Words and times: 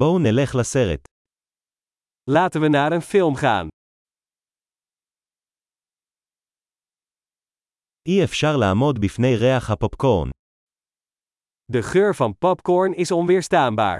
בואו 0.00 0.19
נלך 0.19 0.55
לסרט. 0.59 1.01
Laten 2.29 2.61
we 2.61 2.69
naar 2.69 2.91
een 2.91 3.01
film 3.01 3.35
gaan. 3.41 3.67
אי 8.07 8.23
אפשר 8.23 8.57
לעמוד 8.59 8.95
בפני 9.01 9.35
ריח 9.35 9.69
הפופקורן. 9.69 10.29
De 11.71 11.81
geur 11.81 12.15
van 12.15 12.33
popcorn 12.45 12.93
is 12.95 13.11
onweerstaanbaar. 13.11 13.99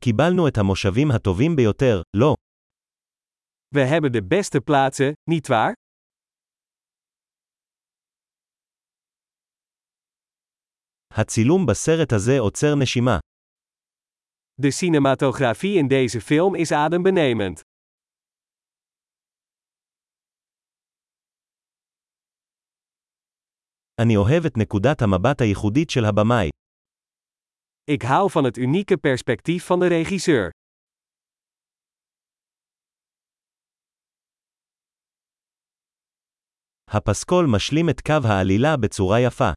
קיבלנו 0.00 0.48
את 0.48 0.58
המושבים 0.58 1.10
הטובים 1.10 1.56
ביותר, 1.56 2.02
לא. 2.16 2.34
We 3.74 3.80
hebben 3.80 4.12
de 4.12 4.22
beste 4.22 4.60
plaatsen, 4.60 5.12
nietwaar? 5.30 5.72
הצילום 11.16 11.66
בסרט 11.66 12.12
הזה 12.12 12.38
עוצר 12.38 12.74
נשימה. 12.82 13.18
De 14.62 14.70
cinematografie 14.70 15.78
in 15.80 15.88
deze 15.88 16.20
film 16.20 16.54
is 16.56 16.72
adembenemend. 16.72 17.60
אני 24.02 24.16
אוהב 24.16 24.46
את 24.46 24.56
נקודת 24.56 25.02
המבט 25.02 25.40
הייחודית 25.40 25.90
של 25.90 26.04
הבמאי. 26.04 26.48
Ik 27.90 28.02
hou 28.02 28.28
van 28.28 28.44
het 28.44 28.58
unieke 28.58 28.96
perspectief 28.96 29.66
van 29.66 29.80
de 29.80 29.88
regisseur. 29.88 30.50
הפסקול 36.90 37.46
משלים 37.56 37.90
את 37.90 38.00
קו 38.00 38.28
העלילה 38.28 38.76
בצורה 38.76 39.20
יפה. 39.20 39.52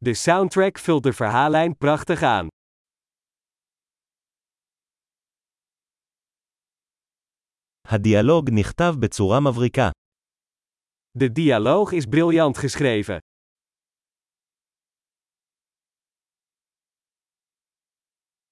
De 0.00 0.14
soundtrack 0.14 0.78
vult 0.78 1.02
de 1.02 1.12
verhaallijn 1.12 1.76
prachtig 1.78 2.22
aan. 2.22 2.46
הדיאלוג 7.88 8.50
נכתב 8.50 8.92
בצורה 9.00 9.40
מבריקה. 9.40 9.90
De 11.18 11.28
dialoog 11.28 11.92
is 11.92 12.06
briljant 12.06 12.58
geschreven. 12.58 13.18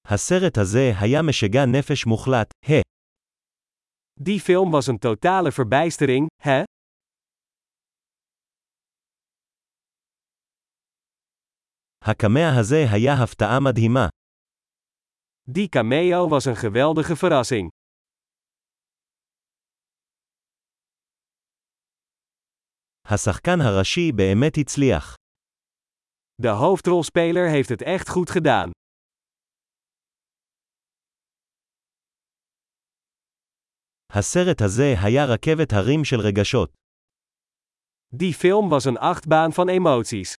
הסרט 0.07 0.57
הזה 0.57 0.91
היה 0.99 1.21
משגע 1.21 1.65
נפש 1.65 2.05
מוחלט, 2.05 2.53
ה. 2.69 2.81
Die 4.19 4.39
film 4.39 4.71
was 4.71 4.87
een 4.87 4.99
totale 4.99 5.51
verbijstering, 5.51 6.25
hè? 6.41 6.63
הקמע 12.01 12.59
הזה 12.59 12.85
היה 12.91 13.13
הפתעה 13.23 13.59
מדהימה. 13.59 14.07
Die 15.49 15.69
cameo 15.69 16.29
was 16.29 16.45
een 16.45 16.55
geweldige 16.55 17.15
verrassing. 17.15 17.69
השחקן 23.05 23.61
הראשי 23.61 24.11
באמת 24.11 24.53
הצליח. 24.57 25.15
De 26.41 26.47
hoofdrolspeler 26.47 27.49
heeft 27.49 27.69
het 27.69 27.81
echt 27.81 28.09
goed 28.09 28.29
gedaan. 28.29 28.71
הסרט 34.09 34.61
הזה 34.61 34.93
היה 35.03 35.25
רכבת 35.25 35.73
הרים 35.73 36.05
של 36.05 36.19
רגשות. 36.19 36.69
Die 38.15 38.33
film 38.33 38.69
was 38.69 38.85
een 38.85 38.97
achtbaan 38.97 39.53
van 39.53 39.69
emoties. 39.69 40.33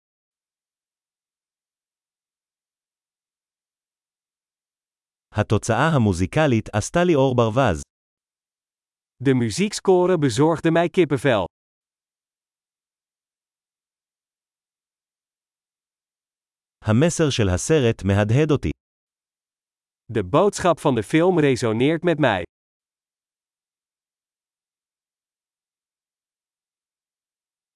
התוצאה 5.35 5.89
המוזיקלית 5.95 6.69
עשתה 6.73 7.05
לי 7.05 7.15
אור 7.15 7.35
ברווז. 7.37 7.83
De 9.25 9.33
muziekscore 9.35 10.17
bezorgde 10.19 10.71
mij 10.71 10.89
kippenvel. 10.89 11.45
המסר 16.85 17.31
של 17.31 17.49
הסרט 17.55 18.03
מהדהד 18.05 18.51
אותי. 18.51 18.71
De 20.13 20.23
boodschap 20.23 20.81
van 20.81 20.95
de 20.95 21.03
film 21.03 21.39
resoneert 21.41 22.03
met 22.05 22.19
mij. 22.19 22.43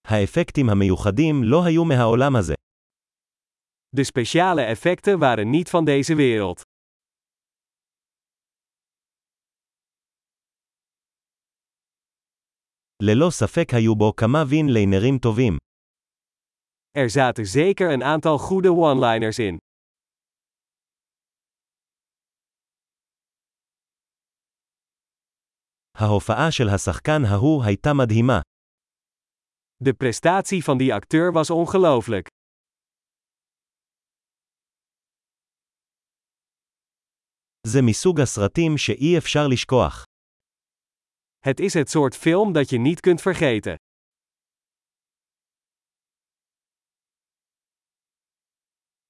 האפקטים 0.07 0.69
המיוחדים 0.71 1.35
לא 1.45 1.65
היו 1.65 1.85
מהעולם 1.85 2.37
הזה. 2.37 2.55
De 3.97 4.05
speciale 4.05 4.63
effecten 4.63 5.19
waren 5.19 5.51
niet 5.51 5.71
van 5.71 5.85
deze 5.85 6.15
wereld. 6.15 6.61
ללא 13.03 13.31
ספק 13.31 13.69
היו 13.73 13.95
בו 13.97 14.13
כמה 14.17 14.39
וין 14.49 14.67
ליינרים 14.69 15.19
טובים. 15.19 15.57
Er 16.99 17.09
zaten 17.09 17.47
zeker 17.47 17.91
een 17.91 18.03
aantal 18.03 18.39
goede 18.39 18.71
one-liners 18.71 19.39
in. 19.39 19.57
ההופעה 25.95 26.51
של 26.51 26.69
השחקן 26.75 27.23
ההוא 27.25 27.65
הייתה 27.65 27.91
מדהימה. 27.95 28.41
De 29.85 29.93
prestatie 29.95 30.65
van 30.65 30.79
die 30.79 30.93
acteur 30.93 31.33
was 31.33 31.51
ongelooflijk. 31.51 32.29
זה 37.67 37.79
מסוג 37.87 38.21
הסרטים 38.21 38.79
שאי 38.79 39.19
אפשר 39.19 39.49
לשכוח. 39.53 40.04
Het 41.45 41.61
is 41.61 41.75
het 41.75 41.91
soort 41.91 42.17
film 42.17 42.53
dat 42.53 42.71
je 42.71 42.79
niet 42.79 43.01
kunt 43.01 43.21
vergeten. 43.21 43.75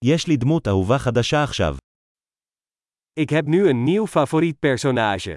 יש 0.04 0.26
לי 0.26 0.36
דמות 0.36 0.66
אהובה 0.68 0.98
חדשה 0.98 1.42
עכשיו. 1.42 1.76
Ik 3.12 3.30
heb 3.30 3.46
nu 3.46 3.68
een 3.68 3.84
nieuw 3.84 4.06
favoriet 4.06 4.58
personage. 4.58 5.34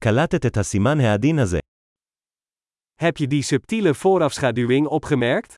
קלטת 0.00 0.46
את 0.46 0.56
הסימן 0.56 1.00
העדין 1.00 1.38
הזה. 1.38 1.58
Heb 2.94 3.16
je 3.16 3.26
die 3.26 3.42
subtiele 3.42 3.94
voorafschaduwing 3.94 4.86
opgemerkt? 4.86 5.54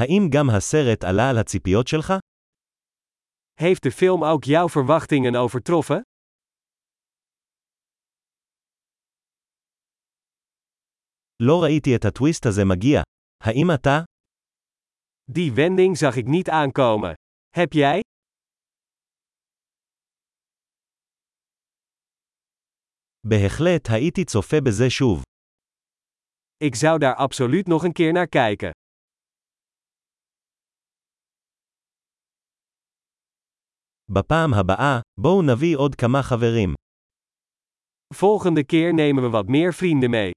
האם 0.00 0.22
גם 0.30 0.46
הסרט 0.56 1.04
עלה 1.04 1.30
על 1.30 1.38
הציפיות 1.38 1.86
שלך? 1.86 2.12
Heeft 3.60 3.82
de 3.86 3.90
film 3.90 4.22
ook 4.22 4.44
jouw 4.44 4.68
verwachtingen 4.68 5.36
overtroffen? 5.36 6.00
לא 11.42 11.62
ראיתי 11.62 11.96
את 11.96 12.04
הטוויסט 12.04 12.46
הזה 12.46 12.62
מגיע. 12.64 13.00
האם 13.44 13.66
אתה? 13.74 14.04
Die 15.30 15.52
wending 15.52 15.96
zag 15.98 16.16
ik 16.16 16.26
niet 16.26 16.48
aankomen. 16.48 17.14
Heb 17.56 17.72
jij? 17.72 18.00
בהחלט 23.26 23.90
הייתי 23.90 24.24
צופה 24.24 24.56
בזה 24.60 24.90
שוב. 24.90 25.22
Ik 26.56 26.74
zou 26.74 26.98
daar 26.98 27.14
absoluut 27.14 27.66
nog 27.66 27.84
een 27.84 27.92
keer 27.92 28.12
naar 28.12 28.28
kijken. 28.28 28.70
בפעם 34.10 34.54
הבאה, 34.54 35.00
בואו 35.20 35.42
נביא 35.42 35.76
עוד 35.76 35.94
כמה 35.94 36.22
חברים. 36.22 36.74
Volgende 38.14 38.64
keer 38.72 38.92
nemen 38.92 39.22
we 39.24 39.30
wat 39.30 39.46
meer 39.48 39.72
vrienden 39.72 40.10
mee. 40.10 40.30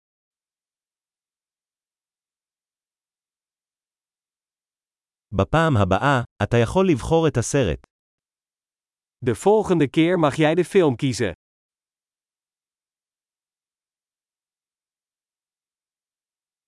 בפעם 5.31 5.77
הבאה, 5.77 6.21
אתה 6.43 6.57
יכול 6.63 6.89
לבחור 6.89 7.27
את 7.27 7.37
הסרט. 7.37 7.79
De 9.25 9.35
volgende 9.35 9.87
keer 9.87 10.17
mag 10.19 10.35
jij 10.35 10.55
de 10.55 10.63
film 10.63 10.95
kiezen. 10.95 11.31